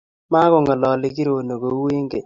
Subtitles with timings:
[0.31, 2.19] Makong'alali Kirono kou eng' keny.